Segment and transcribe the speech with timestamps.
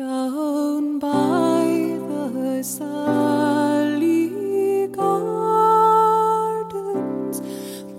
[0.00, 1.68] Down by
[2.08, 4.30] the Sally
[4.88, 5.82] Gardens,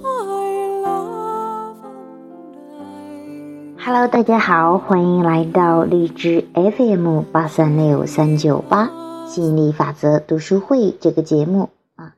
[0.00, 3.84] my love and I.
[3.84, 8.88] Hello，大家好，欢迎来到荔枝 FM 八三六三九八
[9.26, 12.14] 吸引力法则读书会这个节目啊，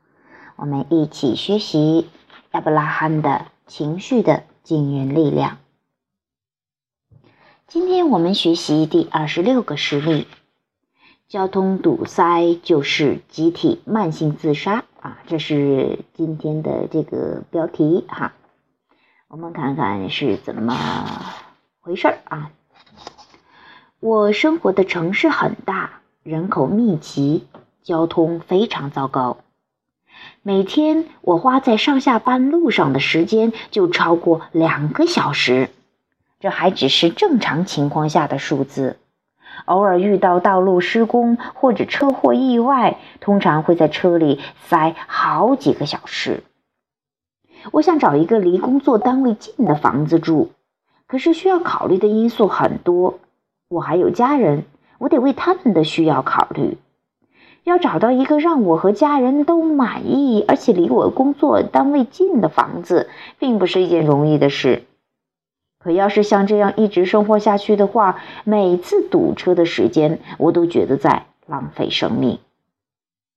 [0.56, 2.06] 我们一起学习
[2.52, 5.56] 亚伯拉罕的情绪的惊人力量。
[7.70, 10.26] 今天我们学习第二十六个实例：
[11.28, 18.32] 交通堵塞就是集体慢性自杀啊，这是今天的这个标题哈。
[19.28, 20.76] 我们看看是怎么
[21.80, 22.50] 回事儿啊。
[24.00, 27.46] 我生活的城市很大，人口密集，
[27.84, 29.36] 交通非常糟糕。
[30.42, 35.70] 每天我花在上下班路上的时间就超过两个小时。
[36.40, 38.96] 这还只是正常情况下的数字，
[39.66, 46.42] 偶尔遇到道路施工或者车祸意外，通常会在车里塞好几个小时。
[47.72, 50.48] 我想找一个离工作单位近的房子住，
[51.06, 53.18] 可是需要考虑的因素很多。
[53.68, 54.64] 我还有家人，
[54.96, 56.78] 我得为他们的需要考虑。
[57.64, 64.84] 要找到一个让我和家人都满意，而且离我工作单位近的房子，并不是一件容易的事。
[65.82, 72.38] 可要是像这样一直生活下去的话，每次堵车的时间，我都觉得在浪费生命。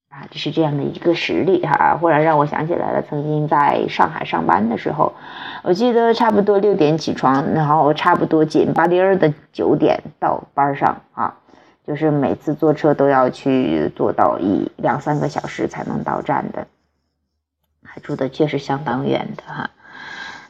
[0.10, 5.14] 啊，这是这样的一个实例哈，忽然让我想起来了，曾经在上海上班的时候，
[5.64, 11.36] 我记得差不多六点起床，然后差不多紧巴丁儿的九点到班上啊，
[11.88, 16.68] 就是每次坐车都要去坐到一两三个小时才能到站的，
[17.84, 19.72] 还住的确实相当远的哈。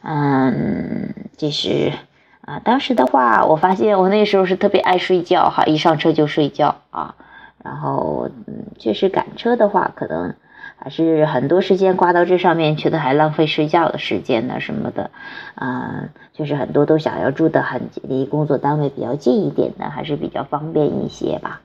[0.04, 1.94] 嗯，这是
[2.42, 7.16] 啊，当时的话，我发现我那时候是特别爱睡觉哈，一上车就睡觉啊。
[7.64, 10.34] 然后，嗯，确实赶车的话，可能
[10.76, 15.10] 还是很多时间挂到这上面，觉得还浪费睡觉的时间呢什么的。
[15.56, 21.62] 啊，确实很多都想要住的很离工作单位比较近一点的，还是比较方便一些吧。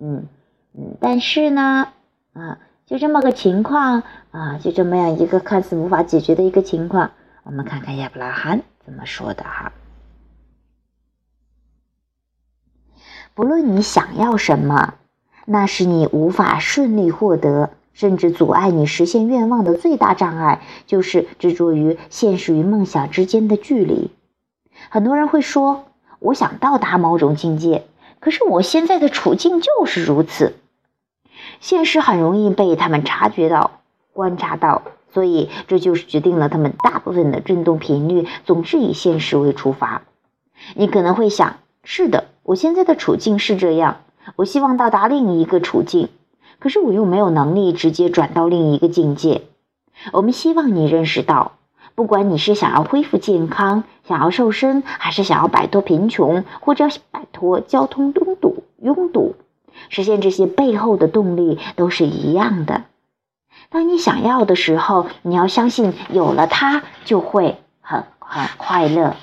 [0.00, 0.24] 嗯
[0.72, 1.88] 嗯，但是呢，
[2.32, 2.56] 啊，
[2.86, 7.10] 就这么个情况啊，就这么样一个看似无法解决的一个情况。
[7.44, 9.72] 我们看看亚伯拉罕怎么说的哈。
[13.34, 14.94] 不论你想要什么，
[15.44, 24.10] 那是你无法顺利获得，甚至阻碍你实现愿望的最大障碍，就是执着于现实与梦想之间的距离。
[24.88, 25.84] 很多人会说
[26.20, 27.86] ：“我想到达某种境界，
[28.20, 30.54] 可是我现在的处境就是如此。”
[31.60, 33.80] 现实很容易被他们察觉到、
[34.12, 34.82] 观察到。
[35.14, 40.02] 所以，这就是决定了他们大部分的振动频率总是以现实为出发。
[40.74, 43.98] 你可能会想：是的，我现在的处境是这样，
[44.34, 46.08] 我希望到达另一个处境，
[46.58, 49.42] 可是我又没有能力直接转到另一个境界。
[50.12, 51.52] 我们希望你认识到，
[51.94, 59.36] 不管你是想要恢复健康、想要瘦身，还是想要摆脱贫穷，或者摆脱交通拥堵、拥堵，
[59.90, 62.82] 实现这些背后的动力都是一样的。
[63.74, 69.16] 当你想要的时候，你要相信有了它就会很很快乐。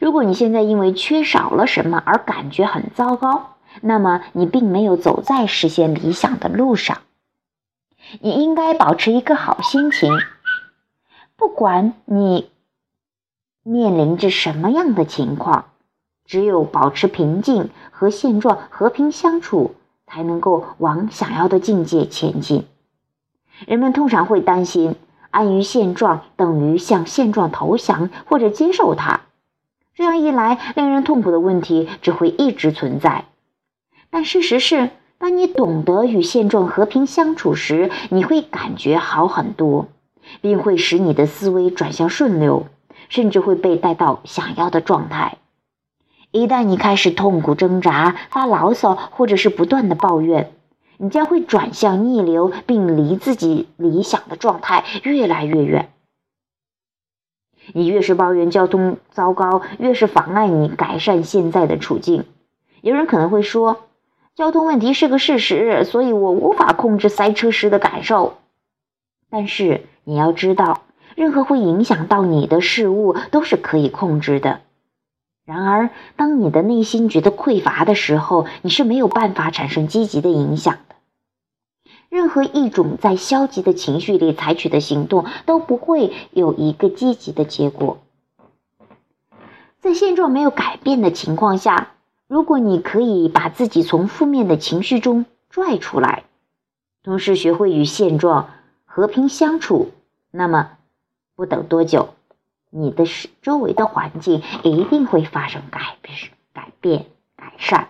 [0.00, 7.02] 如果你现在因为缺少了什么而感觉很糟糕，那么你并没有走在实现理想的路上。
[8.22, 10.10] 你应该保持一个好心情，
[11.36, 12.48] 不管你
[13.62, 15.66] 面临着什么样的情况，
[16.24, 19.74] 只有保持平静和现状和平相处，
[20.06, 22.66] 才能够往想要的境界前进。
[23.66, 24.96] 人们通常会担心，
[25.30, 29.20] 安于现状等于向现状投降或者接受它。
[29.94, 33.26] 这样一来，令人痛苦的问题只会一直存在。
[34.10, 39.86] 但事实是，当你懂得与现状和平相处时，你会感觉好很多，
[40.40, 42.66] 并会使你的思维转向顺流，
[43.08, 45.38] 甚至会被带到想要的状态。
[46.32, 50.52] 一旦你开始痛苦挣扎、发牢骚，或者是不断的抱怨，
[50.98, 55.90] 你将会转向逆流，并离自己理想的状态越来越远。
[57.72, 62.24] 你越是抱怨交通糟糕，越是妨碍你改善现在的处境。
[62.82, 63.84] 有人可能会说，
[64.34, 68.34] 交通问题是个事实，所以我无法控制塞车时的感受。
[69.30, 70.82] 但是你要知道，
[71.14, 74.60] 任何会影响到你的事物都是可以控制的。
[75.44, 80.94] 然而，当你的内心觉得匮乏的时候，你是没有办法产生积极的影响的。
[82.08, 87.98] 任何一种在消极的情绪里采取的行动，都不会有一个积极的结果。
[89.80, 91.90] 在现状没有改变的情况下，
[92.26, 96.24] 如果你可以把自己从负面的情绪中拽出来，
[97.02, 98.48] 同时学会与现状
[98.86, 99.90] 和平相处，
[100.30, 100.70] 那么
[101.36, 102.14] 不等多久，
[102.76, 103.04] 你的
[103.40, 106.16] 周围的环境一定会发生改变、
[106.52, 107.06] 改变、
[107.36, 107.86] 改善。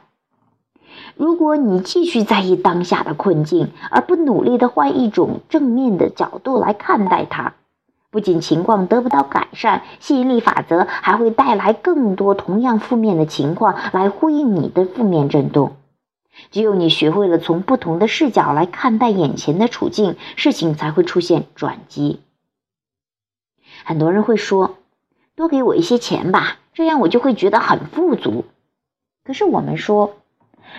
[1.16, 7.54] 如果你继续在意当下的困境，而不努力的换一种正面的角度来看待它，
[8.10, 15.76] 不仅情况得不到改善，吸引力法则还会带来更多同样负面的情况来呼应你的负面震动。
[16.50, 22.20] 只有你学会了从不同的视角来看待眼前的处境，事情才会出现转机。
[23.84, 24.78] 很多人会说
[25.36, 28.44] ：“多给我一些钱吧，这样我就会觉得很富足。”
[29.24, 30.16] 可是我们说。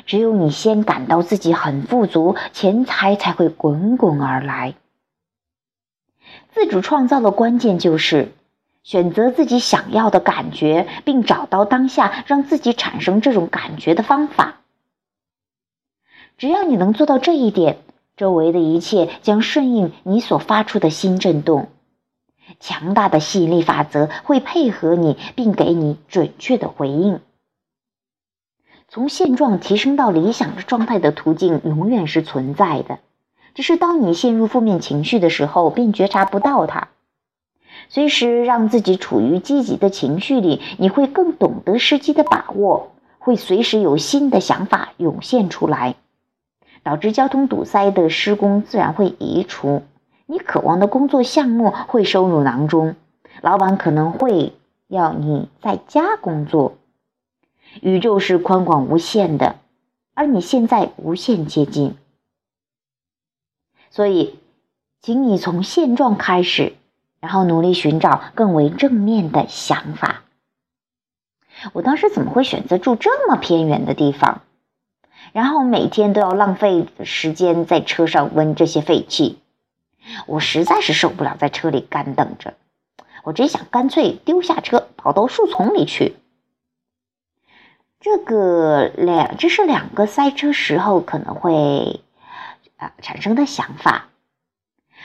[0.05, 4.73] 只有你先感到自己很富足，钱财才会滚滚而来。
[6.53, 8.33] 自主创造的关键就是
[8.83, 14.57] 选择自己想要的感觉，并找到当下让自己产生这种感觉的方法。
[16.37, 17.77] 只要你能做到这一点，
[18.17, 21.69] 周围的一切将顺应你所发出的新震动。
[22.59, 27.19] 强大的吸引力法则会配合你，并给你准确的回应。
[28.88, 33.00] 从现状提升到理想的状态的途径永远是存在的，
[33.53, 36.89] 只是当你陷入负面情绪的时候，便觉察不到它。
[37.89, 45.95] 随时让自己处于积极的情绪里，你会更懂得时机的把握，会随时有新的想法涌现出来，
[46.83, 49.83] 导致交通堵塞的施工自然会移除，
[50.27, 52.95] 你渴望的工作项目会收入囊中，
[53.42, 54.54] 老板可能会
[54.88, 56.77] 要你在家工作。
[57.81, 59.57] 宇宙是宽广无限的，
[60.13, 61.95] 而你现在无限接近，
[63.92, 64.39] 所以，
[65.01, 66.74] 请你从现状开始，
[67.19, 70.24] 然后努力寻找更为正面的想法。
[71.74, 74.42] 我当时怎么会选择住这么偏远的地方？
[75.33, 79.38] 然后每天都要浪费时间在车上闻这些废气，
[80.27, 82.53] 我实在是受不了在车里干等着，
[83.23, 86.15] 我真想干脆丢下车跑到树丛里去。
[87.99, 92.01] 这个两，这是两个塞车时候可能会
[92.77, 94.09] 啊产生的想法。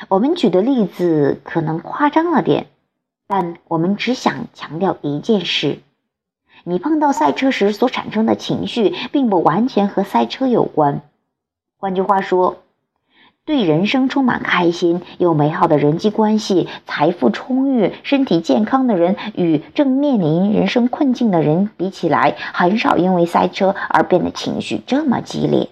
[0.09, 2.67] 我们举的例子可能夸张了点，
[3.27, 5.81] 但我们只想强调一件事：
[6.65, 11.01] 你碰到赛车时所产生的情绪，并不完全和赛车有关。
[11.79, 12.63] 换句话说。
[13.51, 25.69] 对人生充满开心、有美好的人际关系、财富充裕、身体健康的人，与正面临人生困境的人比起来，很少因为塞车而变得情绪这么激烈。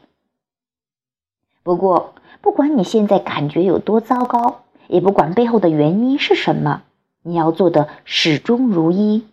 [1.63, 6.83] 不过，不管你现在感觉有多糟糕，也不管背后的原因是什么，
[7.23, 9.25] 你要做的始终如一：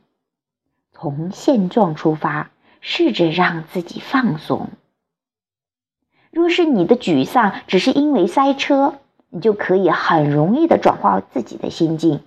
[0.91, 4.69] 从现状出发，试着让自己放松。
[6.35, 8.95] 若是你的沮丧只是因为塞车，
[9.29, 12.19] 你就可以很容易的转化自己的心境。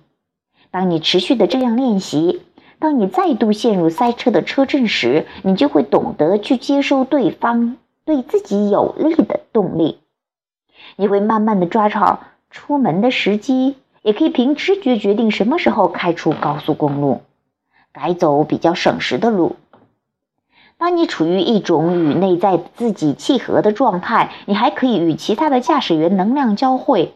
[0.71, 2.41] 当你持续的这样练习，
[2.79, 9.99] 当你再度陷入塞车的车阵时，你就会懂得去接收对方对自己有利的动力。
[10.95, 17.21] 你会慢慢的抓好出门的时机，也可以凭直觉决定什么时候开出高速公路，
[17.93, 19.55] 改走比较省时的路。
[20.79, 27.13] 当你处于一种与内在自己契合的状态，你还可以与其他的驾驶员能量交汇，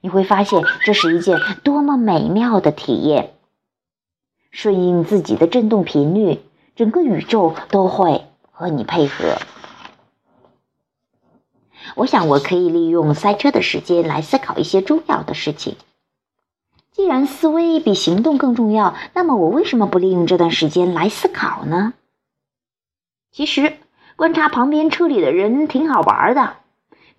[0.00, 3.30] 你会发现这是一件多么美妙的体验。
[4.50, 6.40] 顺应自己的振动频率，
[6.74, 9.36] 整个宇宙都会和你配合。
[11.94, 15.76] 我想我可以利用塞车的时间来思考一些重要的事情。
[16.90, 21.94] 既然思维比行动更重要，那么我为什么不利用这段时间来思考呢？
[23.36, 23.74] 其实，
[24.16, 26.54] 观察旁边车里的人挺好玩的。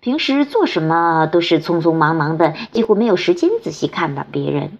[0.00, 4.78] 平时做什么都是匆匆忙忙的，几乎没有时间仔细看到别人，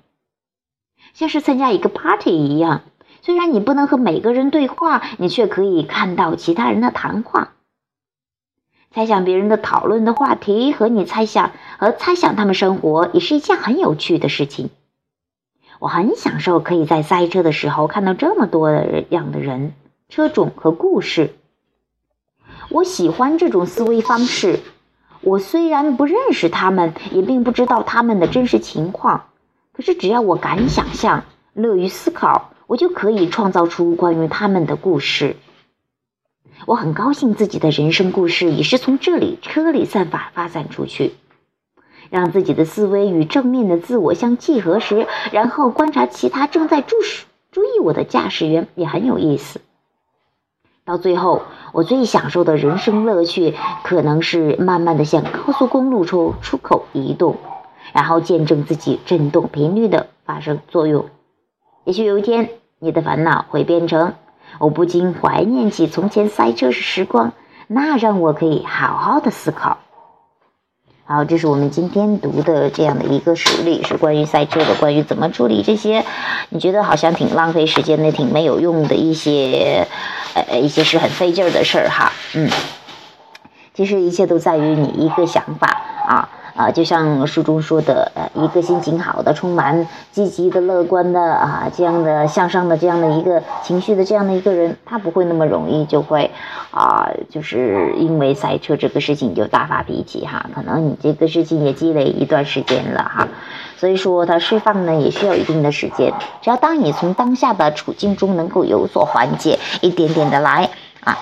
[1.15, 2.83] 像是参加一个 party 一样。
[3.23, 7.53] 虽然你不能和每个人对话，你却可以看到其他人的谈话，
[8.91, 14.71] 猜想别人的讨论的话题，和你猜想和猜想他们生活，也是一件很有趣的事情。
[15.79, 19.75] 我很享受可以在塞车的时候看到这么多的样的人。
[20.09, 21.35] 车种和故事，
[22.71, 24.61] 我喜欢这种思维方式。
[25.21, 29.27] 我虽然不认识他们，也并不知道他们的真实情况，
[29.73, 35.37] 可是只要我敢想象、乐于思考，我就可以创造出关于他们的故事。
[36.65, 41.13] 我很高兴自己的人生故事也是从这里车里散发发散出去，
[42.09, 49.61] 让自己的思维与正面的自我相契合时，然后观察其他正在注视、注意我的驾驶员，也很有意思。
[50.89, 51.43] 到最后，
[51.73, 53.55] 我最享受的人生乐趣，
[53.85, 57.37] 可能是慢慢的向高速公路出出口移动，
[57.93, 61.05] 然后见证自己振动频率的发生作用。
[61.85, 64.15] 也许有一天，你的烦恼会变成，
[64.59, 67.35] 我不禁怀念起从前赛车时光，
[67.67, 69.77] 那让我可以好好的思考。
[71.05, 76.07] 好，这是我们今天读的这样的一个实例，是关于赛车的，关于怎么处理这些
[76.49, 79.87] 你觉得好像挺浪费时间的、挺没有用的一些
[80.49, 82.13] 呃一些是很费劲儿的事儿哈。
[82.35, 82.51] 嗯，
[83.75, 85.67] 其实一切都在于你一个想法
[86.07, 86.29] 啊。
[86.59, 96.33] 啊，就像书中说的，呃，一个心情好的、充满积极的、乐观的啊，这样的向上的这样的一个情绪的这样的一个人，他不会那么容易就会，
[96.73, 100.47] 啊，就是因为赛车这个事情就大发脾气哈。
[100.53, 103.29] 可能你这个事情也积累一段时间了哈，
[103.77, 106.13] 所以说他释放呢也需要一定的时间。
[106.43, 110.69] 只要当你从当下的处境中能够有所缓解，一点点的来
[111.05, 111.17] 啊。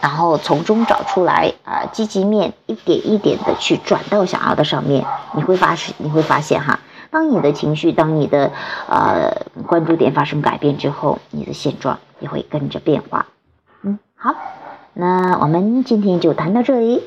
[0.00, 5.04] 然后从中找出来啊，积极面一点一点的去转到想要的上面，
[5.34, 6.80] 你会发现，你会发现哈，
[7.10, 8.50] 当你的情绪，当你的
[8.88, 13.26] 呃关注点发生改变之后，你的现状也会跟着变化。
[13.82, 14.34] 嗯，好，
[14.94, 17.02] 那我们今天就谈到这里，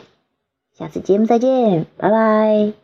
[0.77, 2.82] 下次节目再见，拜拜。